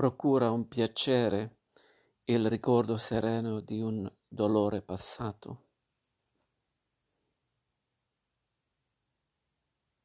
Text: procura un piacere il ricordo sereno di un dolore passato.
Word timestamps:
procura 0.00 0.50
un 0.50 0.66
piacere 0.66 1.58
il 2.24 2.48
ricordo 2.48 2.96
sereno 2.96 3.60
di 3.60 3.82
un 3.82 4.10
dolore 4.26 4.80
passato. 4.80 5.69